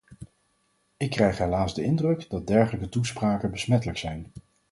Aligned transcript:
Ik 0.97 1.09
krijg 1.09 1.37
helaas 1.37 1.73
de 1.75 1.83
indruk 1.83 2.29
dat 2.29 2.47
dergelijke 2.47 2.89
toespraken 2.89 3.51
besmettelijk 3.51 3.97
zijn. 3.97 4.31